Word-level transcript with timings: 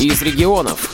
из 0.00 0.22
регионов. 0.22 0.90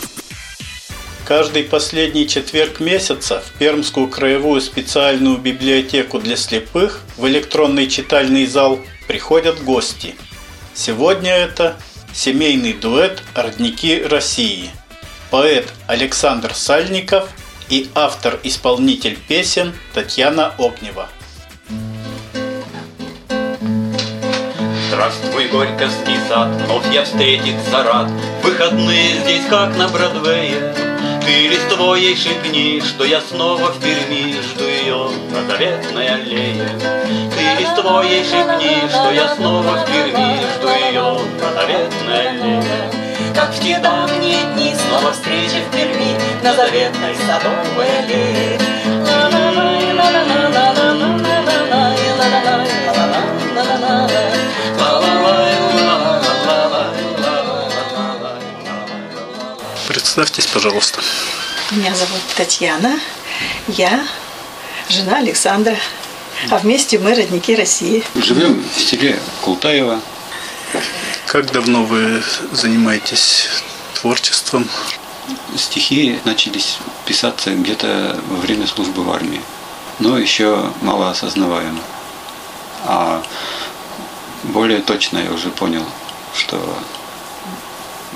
Каждый 1.27 1.65
последний 1.65 2.27
четверг 2.27 2.81
месяца 2.81 3.41
в 3.41 3.59
Пермскую 3.59 4.09
краевую 4.09 4.61
специальную 4.61 5.37
библиотеку 5.37 6.19
для 6.19 6.37
слепых 6.37 7.03
в 7.17 7.27
электронный 7.27 7.87
читальный 7.87 8.47
зал 8.47 8.81
приходят 9.07 9.63
гости. 9.63 10.15
Сегодня 10.75 11.33
это 11.33 11.77
семейный 12.15 12.73
дуэт 12.73 13.23
«Родники 13.35 14.03
России». 14.03 14.71
Поэт 15.31 15.71
Александр 15.87 16.55
Сальников 16.55 17.29
и 17.69 17.89
автор-исполнитель 17.95 19.19
песен 19.29 19.75
Татьяна 19.93 20.55
Огнева. 20.59 21.09
Здравствуй, 24.95 25.49
Горьковский 25.49 26.17
сад, 26.29 26.51
вновь 26.51 26.87
я 26.95 27.03
встретиться 27.03 27.83
рад. 27.83 28.09
Выходные 28.45 29.17
здесь, 29.25 29.43
как 29.51 29.77
на 29.77 29.89
Бродвее. 29.89 30.73
Ты 31.21 31.49
листвой 31.49 32.15
шепни, 32.15 32.81
что 32.81 33.05
я 33.05 33.21
снова 33.21 33.73
в 33.73 33.81
Перми, 33.81 34.41
Жду 34.41 34.65
ее 34.65 35.11
на 35.33 35.51
заветной 35.51 36.07
аллее. 36.07 36.69
Ты 36.79 37.61
листвой 37.61 38.23
шепни, 38.23 38.89
что 38.89 39.11
я 39.11 39.35
снова 39.35 39.79
в 39.79 39.85
Перми, 39.85 40.39
Жду 40.55 40.69
ее 40.69 41.19
на 41.43 41.53
заветной 41.61 42.29
аллее. 42.29 42.63
Как 43.35 43.51
в 43.53 43.61
те 43.61 43.81
давние 43.81 44.45
дни 44.55 44.77
снова 44.77 45.11
встречи 45.11 45.61
в 45.69 45.75
Перми 45.75 46.17
На 46.45 46.55
заветной 46.55 47.17
садовой 47.17 47.99
аллее. 47.99 48.61
Представьтесь, 60.15 60.47
пожалуйста. 60.47 61.01
Меня 61.73 61.93
зовут 61.93 62.21
Татьяна. 62.37 63.01
Я 63.67 64.07
жена 64.89 65.17
Александра. 65.17 65.77
А 66.53 66.59
вместе 66.59 67.01
мы 67.01 67.17
родники 67.17 67.57
России. 67.57 68.05
Живем 68.15 68.63
в 68.63 68.81
селе 68.81 69.19
Култаево. 69.41 70.01
Как 71.27 71.51
давно 71.51 71.83
вы 71.83 72.23
занимаетесь 72.53 73.49
творчеством? 73.95 74.71
Стихи 75.57 76.21
начались 76.25 76.79
писаться 77.07 77.51
где-то 77.51 78.17
во 78.29 78.37
время 78.37 78.69
службы 78.69 79.03
в 79.03 79.11
армии, 79.11 79.41
но 79.99 80.17
еще 80.17 80.71
мало 80.81 81.11
осознаваемо. 81.11 81.81
А 82.85 83.21
более 84.45 84.81
точно 84.81 85.19
я 85.19 85.33
уже 85.33 85.49
понял, 85.49 85.85
что 86.37 86.79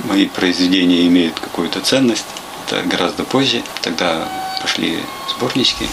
мои 0.05 0.27
произведения 0.27 1.07
имеют 1.07 1.39
какую-то 1.39 1.81
ценность. 1.81 2.27
Это 2.67 2.83
гораздо 2.83 3.25
позже. 3.25 3.63
Тогда 3.83 4.29
пошли 4.61 4.99
сборнички. 5.29 5.89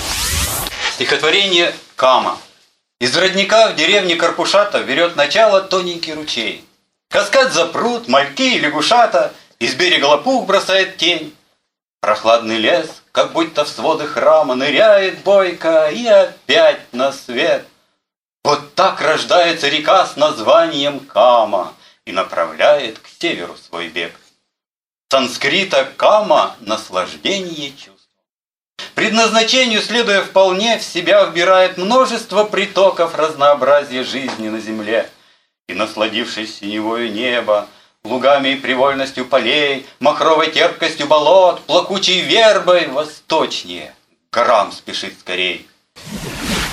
Стихотворение 0.93 1.73
Кама. 1.95 2.37
Из 2.99 3.15
родника 3.17 3.69
в 3.69 3.75
деревне 3.75 4.15
Карпушата 4.15 4.81
берет 4.83 5.15
начало 5.15 5.61
тоненький 5.61 6.13
ручей. 6.13 6.65
Каскад 7.09 7.53
за 7.53 7.65
пруд, 7.65 8.07
мальки 8.07 8.55
и 8.55 8.59
лягушата, 8.59 9.33
из 9.59 9.75
берега 9.75 10.05
лопух 10.05 10.45
бросает 10.45 10.97
тень. 10.97 11.35
Прохладный 12.01 12.57
лес, 12.57 12.87
как 13.11 13.33
будто 13.33 13.65
в 13.65 13.69
своды 13.69 14.07
храма, 14.07 14.55
ныряет 14.55 15.23
бойко 15.23 15.89
и 15.89 16.05
опять 16.05 16.81
на 16.93 17.11
свет. 17.11 17.65
Вот 18.43 18.75
так 18.75 19.01
рождается 19.01 19.67
река 19.69 20.05
с 20.05 20.15
названием 20.15 20.99
Кама 20.99 21.73
и 22.05 22.11
направляет 22.11 22.99
к 22.99 23.07
северу 23.07 23.55
свой 23.57 23.89
бег. 23.89 24.13
Санскрита 25.09 25.91
Кама– 25.97 26.55
наслаждение 26.61 27.71
чувств. 27.71 27.95
Предназначению, 28.95 29.81
следуя 29.81 30.21
вполне, 30.21 30.77
в 30.77 30.83
себя 30.83 31.25
вбирает 31.25 31.77
множество 31.77 32.43
притоков 32.43 33.15
разнообразия 33.15 34.03
жизни 34.03 34.49
на 34.49 34.59
земле. 34.59 35.09
И, 35.67 35.73
насладившись 35.73 36.59
синевою 36.59 37.11
неба, 37.11 37.67
лугами 38.03 38.49
и 38.49 38.55
привольностью 38.55 39.25
полей, 39.25 39.85
махровой 39.99 40.51
терпкостью 40.51 41.07
болот, 41.07 41.61
плакучей 41.65 42.21
вербой 42.21 42.87
восточнее, 42.87 43.95
горам 44.31 44.71
спешит 44.71 45.19
скорей. 45.19 45.67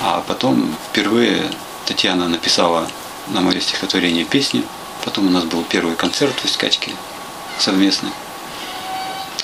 А 0.02 0.22
потом 0.26 0.76
впервые 0.90 1.42
Татьяна 1.86 2.28
написала 2.28 2.88
на 3.28 3.40
мое 3.40 3.60
стихотворение 3.60 4.24
песню. 4.24 4.64
Потом 5.04 5.26
у 5.26 5.30
нас 5.30 5.44
был 5.44 5.64
первый 5.64 5.96
концерт 5.96 6.34
в 6.40 6.44
Искачке 6.44 6.92
совместный. 7.58 8.10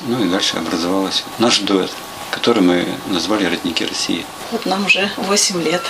Ну 0.02 0.24
и 0.24 0.28
дальше 0.28 0.56
образовался 0.56 1.24
наш 1.38 1.58
дуэт, 1.58 1.91
который 2.30 2.62
мы 2.62 2.86
назвали 3.08 3.44
«Родники 3.44 3.84
России». 3.84 4.24
Вот 4.52 4.66
нам 4.66 4.86
уже 4.86 5.10
8 5.16 5.62
лет. 5.62 5.82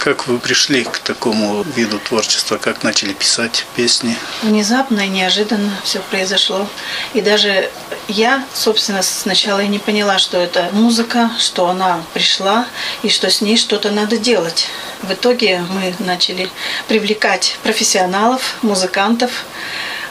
Как 0.00 0.26
вы 0.26 0.38
пришли 0.38 0.84
к 0.84 0.96
такому 0.96 1.62
виду 1.62 1.98
творчества? 1.98 2.56
Как 2.56 2.82
начали 2.82 3.12
писать 3.12 3.66
песни? 3.76 4.16
Внезапно 4.40 5.00
и 5.00 5.08
неожиданно 5.08 5.70
все 5.84 6.00
произошло. 6.00 6.66
И 7.12 7.20
даже 7.20 7.70
я, 8.08 8.42
собственно, 8.54 9.02
сначала 9.02 9.60
и 9.60 9.68
не 9.68 9.78
поняла, 9.78 10.18
что 10.18 10.38
это 10.38 10.70
музыка, 10.72 11.30
что 11.38 11.68
она 11.68 12.02
пришла 12.14 12.66
и 13.02 13.10
что 13.10 13.28
с 13.28 13.42
ней 13.42 13.58
что-то 13.58 13.90
надо 13.90 14.16
делать. 14.16 14.68
В 15.02 15.12
итоге 15.12 15.62
мы 15.68 15.94
начали 15.98 16.48
привлекать 16.88 17.58
профессионалов, 17.62 18.56
музыкантов, 18.62 19.44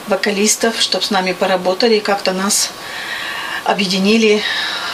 вокалистов, 0.06 0.80
чтобы 0.80 1.04
с 1.04 1.10
нами 1.10 1.32
поработали 1.32 1.96
и 1.96 2.00
как-то 2.00 2.30
нас 2.30 2.70
объединили 3.64 4.40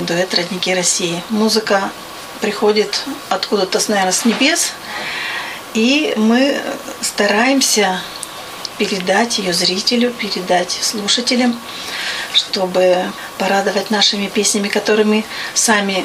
дуэт 0.01 0.35
«Родники 0.35 0.75
России». 0.75 1.23
Музыка 1.29 1.91
приходит 2.41 3.05
откуда-то, 3.29 3.81
наверное, 3.89 4.13
с 4.13 4.25
небес, 4.25 4.73
и 5.75 6.15
мы 6.17 6.61
стараемся 7.01 8.01
передать 8.79 9.39
ее 9.39 9.53
зрителю, 9.53 10.11
передать 10.13 10.71
слушателям, 10.71 11.59
чтобы 12.33 12.97
порадовать 13.39 13.91
нашими 13.91 14.27
песнями, 14.27 14.69
которыми 14.69 15.25
сами 15.55 16.05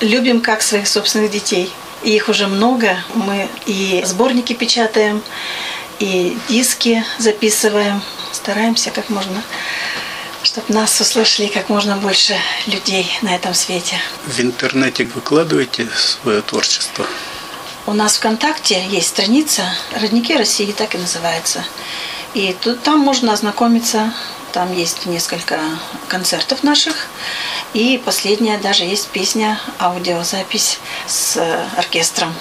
любим 0.00 0.40
как 0.40 0.62
своих 0.62 0.88
собственных 0.88 1.30
детей. 1.30 1.72
И 2.02 2.14
их 2.14 2.28
уже 2.28 2.46
много. 2.46 2.96
Мы 3.14 3.48
и 3.64 4.02
сборники 4.06 4.52
печатаем, 4.52 5.22
и 5.98 6.36
диски 6.48 7.04
записываем. 7.18 8.02
Стараемся 8.32 8.90
как 8.90 9.08
можно 9.08 9.42
чтобы 10.46 10.72
нас 10.72 11.00
услышали 11.00 11.48
как 11.48 11.68
можно 11.68 11.96
больше 11.96 12.36
людей 12.68 13.10
на 13.20 13.34
этом 13.34 13.52
свете. 13.52 13.96
В 14.26 14.40
интернете 14.40 15.04
выкладываете 15.04 15.88
свое 15.96 16.40
творчество? 16.40 17.04
У 17.86 17.92
нас 17.92 18.16
ВКонтакте 18.16 18.86
есть 18.86 19.08
страница 19.08 19.62
«Родники 20.00 20.36
России», 20.36 20.70
так 20.70 20.94
и 20.94 20.98
называется. 20.98 21.64
И 22.34 22.56
тут 22.60 22.80
там 22.82 23.00
можно 23.00 23.32
ознакомиться, 23.32 24.14
там 24.52 24.72
есть 24.72 25.06
несколько 25.06 25.58
концертов 26.06 26.62
наших. 26.62 27.08
И 27.74 28.00
последняя 28.04 28.58
даже 28.58 28.84
есть 28.84 29.08
песня, 29.08 29.60
аудиозапись 29.80 30.78
с 31.08 31.36
оркестром. 31.76 32.32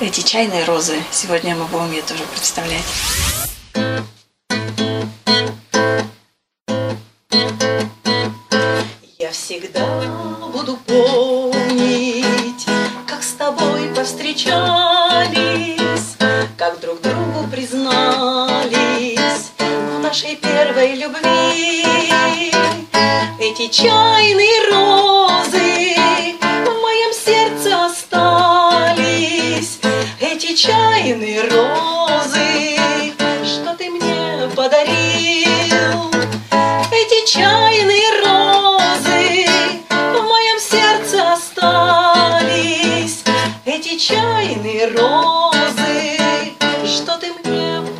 Эти 0.00 0.22
чайные 0.22 0.64
розы. 0.64 1.02
Сегодня 1.10 1.54
мы 1.54 1.66
будем 1.66 1.92
ее 1.92 2.02
тоже 2.02 2.24
представлять. 2.34 2.82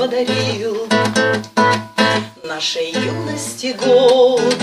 Подарил. 0.03 0.89
Нашей 2.43 2.91
юности 2.91 3.73
годы, 3.79 4.62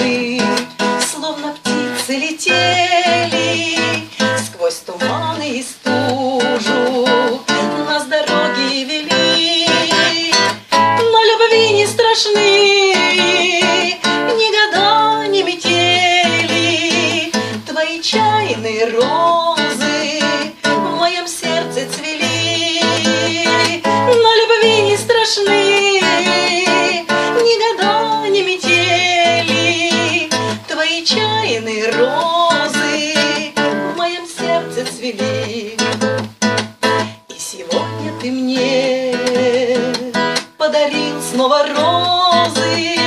снова 41.49 41.63
розы, 41.63 42.99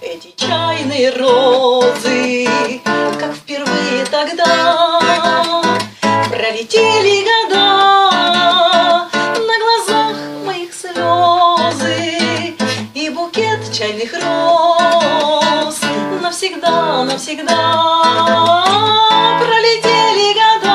эти 0.00 0.34
чайные 0.34 1.10
розы, 1.10 2.48
как 3.20 3.34
впервые 3.34 4.06
тогда 4.10 4.98
пролетели 6.30 7.22
года 7.22 9.08
на 9.38 9.58
глазах 9.58 10.16
моих 10.46 10.72
слезы 10.72 12.54
и 12.94 13.10
букет 13.10 13.70
чайных 13.70 14.14
роз 14.14 15.78
навсегда, 16.22 17.04
навсегда 17.04 17.52
пролетели 19.38 20.32
года. 20.32 20.65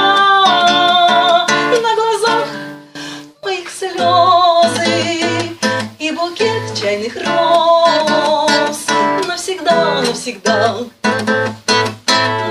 Навсегда, 10.11 10.75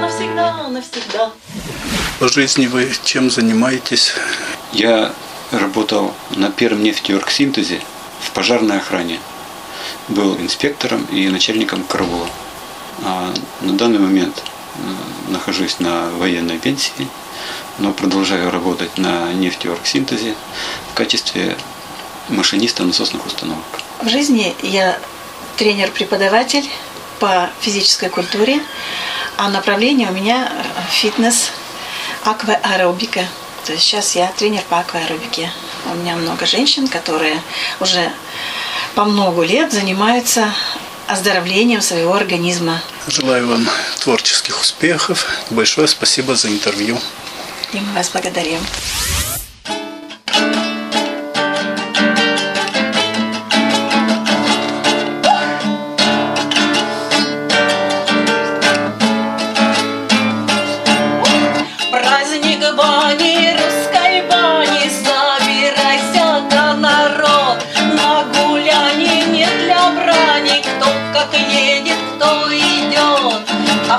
навсегда, 0.00 0.68
навсегда. 0.68 1.30
По 2.18 2.26
жизни 2.26 2.66
вы 2.66 2.90
чем 3.04 3.30
занимаетесь? 3.30 4.14
Я 4.72 5.12
работал 5.50 6.14
на 6.30 6.50
первом 6.50 6.82
нефтеоргсинтезе 6.82 7.82
в 8.22 8.30
пожарной 8.30 8.78
охране. 8.78 9.20
Был 10.08 10.38
инспектором 10.38 11.04
и 11.12 11.28
начальником 11.28 11.84
караула. 11.84 12.26
А 13.04 13.30
на 13.60 13.74
данный 13.74 13.98
момент 13.98 14.42
э, 14.42 15.30
нахожусь 15.30 15.80
на 15.80 16.08
военной 16.12 16.56
пенсии, 16.56 17.06
но 17.78 17.92
продолжаю 17.92 18.50
работать 18.50 18.96
на 18.96 19.34
нефтеоргсинтезе 19.34 20.34
в 20.90 20.94
качестве 20.94 21.58
машиниста 22.30 22.84
насосных 22.84 23.26
установок. 23.26 23.66
В 24.00 24.08
жизни 24.08 24.56
я 24.62 24.98
тренер-преподаватель 25.58 26.66
по 27.20 27.50
физической 27.60 28.08
культуре, 28.08 28.60
а 29.36 29.48
направление 29.48 30.08
у 30.08 30.12
меня 30.12 30.50
э, 30.50 30.80
фитнес, 30.90 31.50
акваэробика. 32.24 33.24
То 33.66 33.72
есть 33.72 33.84
сейчас 33.84 34.16
я 34.16 34.32
тренер 34.36 34.62
по 34.68 34.80
акваэробике. 34.80 35.50
У 35.92 35.94
меня 35.94 36.16
много 36.16 36.46
женщин, 36.46 36.88
которые 36.88 37.40
уже 37.78 38.10
по 38.94 39.04
много 39.04 39.42
лет 39.42 39.72
занимаются 39.72 40.52
оздоровлением 41.06 41.80
своего 41.80 42.14
организма. 42.14 42.80
Желаю 43.06 43.48
вам 43.48 43.68
творческих 44.00 44.60
успехов. 44.60 45.26
Большое 45.50 45.88
спасибо 45.88 46.34
за 46.34 46.48
интервью. 46.48 46.98
И 47.72 47.78
мы 47.78 47.92
вас 47.92 48.08
благодарим. 48.10 48.60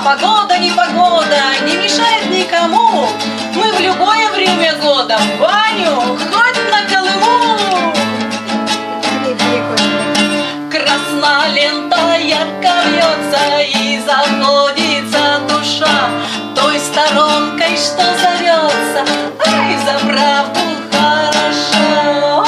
Погода, 0.04 0.58
не 0.58 0.70
погода, 0.70 1.40
не 1.64 1.76
мешает 1.76 2.28
никому, 2.28 3.08
мы 3.54 3.72
в 3.72 3.80
любое 3.80 4.28
время 4.30 4.74
года 4.76 5.16
в 5.16 5.40
баню, 5.40 6.18
хоть 6.30 6.70
на 6.70 6.82
Колыму. 6.90 7.92
Красна 10.70 11.48
лента 11.54 12.16
ярко 12.18 12.72
вьется 12.88 13.60
и 13.60 14.00
заходится 14.00 15.40
душа 15.48 16.10
той 16.56 16.78
сторонкой, 16.80 17.76
что 17.76 18.02
зовется. 18.18 19.06
Ай, 19.46 19.76
за 19.86 20.06
правду 20.06 20.60
хорошо. 20.90 22.46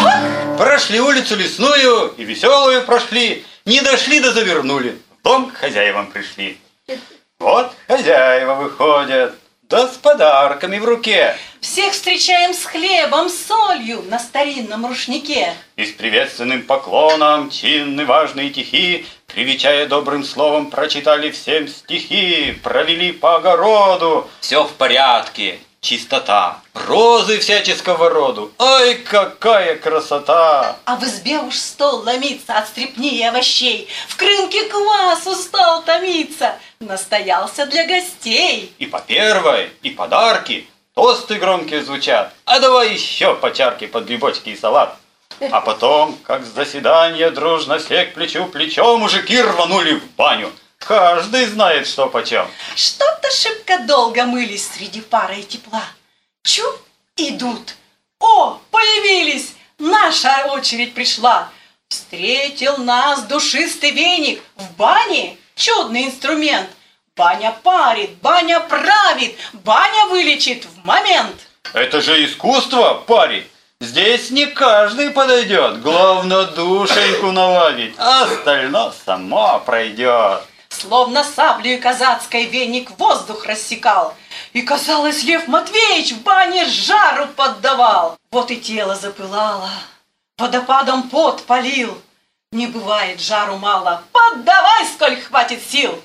Прошли 0.59 1.01
улицу 1.01 1.37
лесную 1.37 2.15
и 2.17 2.25
веселую 2.25 2.83
прошли, 2.83 3.45
не 3.65 3.81
дошли 3.81 4.21
да 4.21 4.33
завернули, 4.33 4.99
дом 5.23 5.51
к 5.51 5.57
хозяевам 5.57 6.09
пришли. 6.09 6.59
Вот 7.39 7.73
хозяева 7.89 8.55
выходят, 8.55 9.35
да 9.65 9.89
с 9.89 9.97
подарками 9.97 10.79
в 10.79 10.85
руке. 10.85 11.37
Всех 11.61 11.93
встречаем 11.93 12.55
с 12.55 12.65
хлебом, 12.65 13.29
с 13.29 13.47
солью 13.47 14.03
на 14.03 14.19
старинном 14.19 14.87
рушнике. 14.87 15.55
И 15.77 15.85
с 15.85 15.93
приветственным 15.93 16.63
поклоном 16.63 17.51
чинны 17.51 18.05
важные 18.05 18.51
тихи, 18.51 19.07
Привечая 19.27 19.87
добрым 19.87 20.23
словом, 20.23 20.71
прочитали 20.71 21.31
всем 21.31 21.67
стихи, 21.67 22.57
Провели 22.63 23.11
по 23.13 23.37
огороду. 23.37 24.31
Все 24.41 24.63
в 24.65 24.73
порядке, 24.75 25.59
чистота, 25.81 26.61
розы 26.73 27.39
всяческого 27.39 28.09
роду. 28.11 28.53
Ай, 28.59 28.95
какая 28.95 29.77
красота! 29.77 30.77
А 30.85 30.97
в 30.97 31.05
избе 31.05 31.39
уж 31.39 31.57
стол 31.57 32.03
ломится 32.05 32.55
от 32.55 32.69
стрепни 32.69 33.19
и 33.19 33.23
овощей. 33.23 33.89
В 34.09 34.17
крынке 34.17 34.65
квас 34.65 35.27
устал 35.27 35.83
томиться. 35.83 36.57
Настоялся 36.85 37.65
для 37.65 37.87
гостей. 37.87 38.75
И 38.79 38.85
по 38.85 39.01
первой, 39.01 39.71
и 39.81 39.91
подарки, 39.91 40.69
тосты 40.95 41.37
громкие 41.37 41.83
звучат. 41.83 42.35
А 42.45 42.61
давай 42.61 42.93
еще 42.93 43.35
по 43.35 43.51
чарке 43.51 43.89
под 43.89 44.05
грибочки 44.05 44.51
и 44.51 44.57
салат. 44.57 44.97
А 45.51 45.63
потом, 45.63 46.19
как 46.25 46.45
с 46.45 46.49
заседания, 46.49 47.31
дружно 47.31 47.79
все 47.79 48.05
к 48.05 48.15
плечу 48.15 48.47
плечом 48.47 49.01
мужики 49.01 49.41
рванули 49.41 49.95
в 49.95 50.11
баню. 50.13 50.53
Каждый 50.79 51.47
знает, 51.47 51.87
что 51.87 52.09
почем. 52.09 52.47
Что-то 52.77 53.31
шибко 53.31 53.79
долго 53.79 54.25
мылись 54.25 54.69
среди 54.69 55.01
пара 55.01 55.35
и 55.35 55.43
тепла. 55.43 55.83
Чу, 56.43 56.65
идут. 57.17 57.77
О, 58.21 58.61
появились! 58.71 59.55
Наша 59.79 60.47
очередь 60.51 60.95
пришла. 60.95 61.51
Встретил 61.89 62.77
нас 62.77 63.23
душистый 63.23 63.93
веник 63.93 64.43
в 64.57 64.77
бане. 64.77 65.39
Чудный 65.57 66.07
инструмент. 66.07 66.69
Баня 67.17 67.55
парит, 67.63 68.17
баня 68.21 68.61
правит, 68.61 69.37
баня 69.53 70.07
вылечит 70.07 70.65
в 70.65 70.85
момент. 70.85 71.37
Это 71.73 72.01
же 72.01 72.25
искусство, 72.25 73.03
парень. 73.07 73.47
Здесь 73.81 74.31
не 74.31 74.47
каждый 74.47 75.11
подойдет. 75.11 75.81
Главное 75.81 76.47
душеньку 76.47 77.31
наладить. 77.31 77.95
А 77.99 78.25
остальное 78.25 78.93
само 79.05 79.61
пройдет. 79.61 80.43
Словно 80.71 81.23
саблей 81.23 81.79
казацкой 81.79 82.47
веник 82.47 82.91
воздух 82.99 83.47
рассекал. 83.47 84.15
И, 84.53 84.63
казалось, 84.63 85.23
Лев 85.23 85.47
Матвеевич 85.47 86.13
в 86.13 86.23
бане 86.23 86.67
жару 86.67 87.29
поддавал. 87.29 88.17
Вот 88.33 88.51
и 88.51 88.57
тело 88.57 88.97
запылало, 88.97 89.71
водопадом 90.37 91.05
пот 91.11 91.45
полил. 91.45 91.97
Не 92.55 92.69
бывает 92.69 93.21
жару 93.21 93.57
мало, 93.57 94.05
поддавай, 94.13 94.87
сколь 94.87 95.21
хватит 95.21 95.61
сил. 95.69 96.01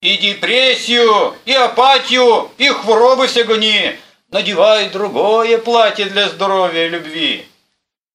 И 0.00 0.16
депрессию, 0.16 1.36
и 1.44 1.52
апатию, 1.52 2.50
и 2.58 2.66
хворобы 2.66 3.28
все 3.28 3.44
гони. 3.44 3.96
Надевай 4.32 4.88
другое 4.88 5.56
платье 5.58 6.06
для 6.06 6.28
здоровья 6.30 6.86
и 6.86 6.88
любви. 6.88 7.48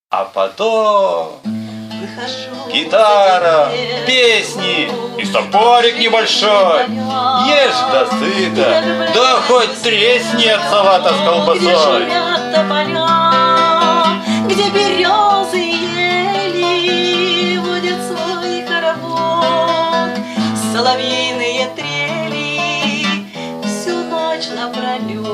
А 0.10 0.26
потом 0.26 1.40
Выхожу 1.46 2.70
гитара, 2.70 3.72
песни 4.06 4.92
и 5.18 5.24
сапорик 5.24 6.00
небольшой. 6.00 6.82
Ешь 6.84 7.82
до 7.94 8.10
сыта, 8.20 9.12
да 9.16 9.42
хоть 9.48 9.82
тресни 9.82 10.48
от 10.48 10.70
салата 10.70 11.14
с 11.14 11.18
колбасой. 11.26 12.08
где 14.50 14.70
березы 14.70 15.29
соловьиные 21.00 21.70
трели 21.76 22.60
всю 23.64 23.96
ночь 24.04 24.48
напролет. 24.48 25.28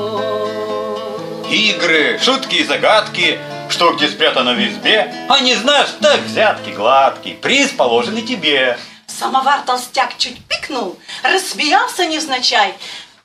Игры, 1.50 2.18
шутки 2.22 2.56
и 2.56 2.64
загадки, 2.64 3.38
что 3.68 3.92
где 3.92 4.08
спрятано 4.08 4.54
в 4.54 4.58
избе, 4.60 5.12
а 5.28 5.40
не 5.40 5.54
знаешь, 5.54 5.88
так 6.00 6.20
взятки 6.20 6.70
гладкий, 6.70 7.34
приз 7.34 7.70
положен 7.70 8.16
и 8.16 8.22
тебе. 8.22 8.78
Самовар 9.06 9.60
толстяк 9.62 10.16
чуть 10.18 10.38
пикнул, 10.46 10.98
рассмеялся 11.22 12.04
невзначай. 12.06 12.74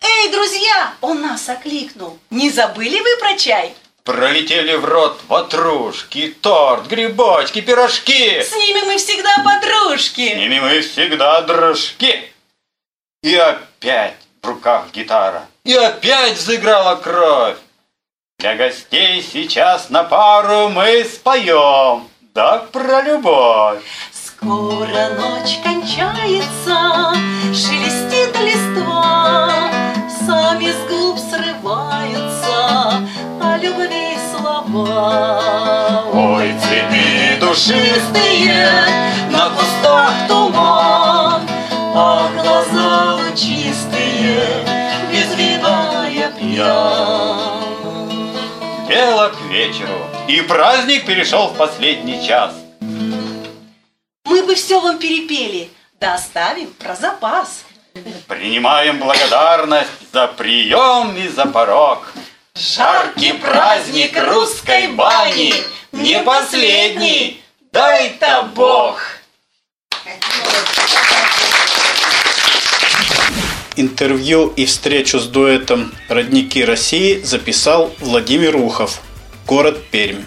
Эй, 0.02 0.32
друзья, 0.32 0.94
он 1.02 1.22
нас 1.22 1.48
окликнул. 1.50 2.18
Не 2.30 2.50
забыли 2.50 3.00
вы 3.00 3.18
про 3.20 3.38
чай? 3.38 3.74
Пролетели 4.04 4.74
в 4.76 4.86
рот 4.86 5.20
ватрушки, 5.28 6.36
торт, 6.42 6.88
грибочки, 6.88 7.62
пирожки. 7.62 8.42
С 8.42 8.52
ними 8.56 8.82
мы 8.86 8.98
всегда 8.98 9.30
С 9.36 9.44
подружки. 9.44 10.22
ними 10.22 10.60
мы 10.60 10.82
всегда 10.82 11.42
дружки. 11.42 12.31
И 13.24 13.36
опять 13.36 14.16
в 14.42 14.48
руках 14.48 14.86
гитара. 14.92 15.46
И 15.64 15.76
опять 15.76 16.40
взыграла 16.40 16.96
кровь. 16.96 17.58
Для 18.40 18.56
гостей 18.56 19.22
сейчас 19.22 19.92
на 19.92 20.04
пару 20.04 20.70
мы 20.70 21.06
споем. 21.06 22.08
Да 22.34 22.66
про 22.72 23.02
любовь. 23.04 23.84
Скоро 24.12 25.10
ночь 25.20 25.60
кончается, 25.64 27.14
шелестит 27.54 28.36
листва, 28.40 29.70
Сами 30.26 30.72
с 30.72 30.90
губ 30.90 31.20
срываются 31.20 33.08
о 33.40 33.58
любви 33.58 34.18
слова. 34.32 36.06
Ой, 36.12 36.56
цветы 36.60 37.38
душистые, 37.40 38.68
на 39.30 39.52
кустах 39.52 40.28
туман, 40.28 40.41
вечеру, 49.52 50.08
и 50.28 50.42
праздник 50.42 51.06
перешел 51.06 51.50
в 51.50 51.58
последний 51.58 52.26
час. 52.26 52.54
Мы 54.26 54.44
бы 54.44 54.56
все 54.56 54.80
вам 54.80 54.98
перепели, 54.98 55.70
да 56.00 56.16
оставим 56.16 56.72
про 56.80 56.96
запас. 56.96 57.66
Принимаем 58.28 59.00
благодарность 59.00 59.90
за 60.14 60.28
прием 60.28 61.16
и 61.18 61.28
за 61.28 61.46
порог. 61.46 62.14
Жаркий 62.56 63.34
праздник 63.34 64.18
русской 64.18 64.88
бани, 64.88 65.54
не 65.92 66.22
последний, 66.24 67.44
дай-то 67.72 68.50
Бог! 68.56 69.02
Интервью 73.78 74.54
и 74.56 74.66
встречу 74.66 75.20
с 75.20 75.28
дуэтом 75.28 75.94
«Родники 76.10 76.64
России» 76.64 77.22
записал 77.22 77.92
Владимир 78.00 78.58
Ухов, 78.58 79.02
город 79.48 79.78
Пермь. 79.92 80.24